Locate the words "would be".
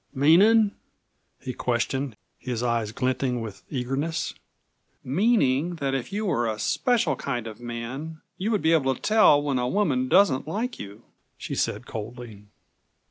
8.49-8.73